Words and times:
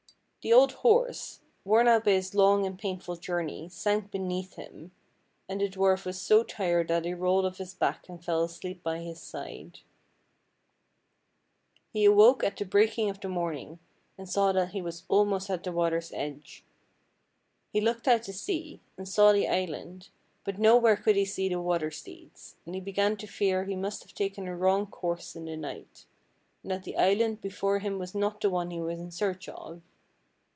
The 0.43 0.53
old 0.53 0.71
horse, 0.71 1.39
worn 1.63 1.87
out 1.87 2.05
by 2.05 2.13
his 2.13 2.33
long 2.33 2.65
and 2.65 2.75
painful 2.75 3.17
journey, 3.17 3.69
sank 3.69 4.09
beneath 4.09 4.53
him, 4.55 4.91
and 5.47 5.61
the 5.61 5.69
dwarf 5.69 6.03
was 6.03 6.19
so 6.19 6.41
tired 6.41 6.87
that 6.87 7.05
he 7.05 7.13
rolled 7.13 7.45
off 7.45 7.59
his 7.59 7.75
back 7.75 8.09
and 8.09 8.25
fell 8.25 8.43
asleep 8.43 8.81
by 8.81 9.01
his 9.01 9.19
side. 9.21 9.81
160 11.91 11.93
FAIRY 11.93 11.93
TALES 11.93 11.93
He 11.93 12.05
awoke 12.05 12.43
at 12.43 12.57
the 12.57 12.65
breaking 12.65 13.11
of 13.11 13.19
the 13.19 13.29
morning, 13.29 13.77
and 14.17 14.27
saw 14.27 14.51
that 14.51 14.71
he 14.71 14.81
was 14.81 15.03
almost 15.07 15.47
at 15.51 15.63
the 15.63 15.71
water's 15.71 16.11
edge. 16.11 16.65
He 17.71 17.79
looked 17.79 18.07
out 18.07 18.23
to 18.23 18.33
sea, 18.33 18.81
and 18.97 19.07
saw 19.07 19.31
the 19.33 19.47
island, 19.47 20.09
but 20.43 20.57
no 20.57 20.75
where 20.75 20.97
could 20.97 21.17
he 21.17 21.25
see 21.25 21.49
the 21.49 21.61
water 21.61 21.91
steeds, 21.91 22.55
and 22.65 22.73
he 22.73 22.81
be 22.81 22.91
gan 22.93 23.15
to 23.17 23.27
fear 23.27 23.65
he 23.65 23.75
must 23.75 24.01
have 24.01 24.15
taken 24.15 24.47
a 24.47 24.57
wrong 24.57 24.87
course 24.87 25.35
in 25.35 25.45
the 25.45 25.55
night, 25.55 26.07
and 26.63 26.71
that 26.71 26.81
the 26.83 26.97
island 26.97 27.41
before 27.41 27.77
him 27.77 27.99
was 27.99 28.15
not 28.15 28.41
the 28.41 28.49
one 28.49 28.71
he 28.71 28.81
was 28.81 28.97
in 28.99 29.11
search 29.11 29.47
of. 29.47 29.83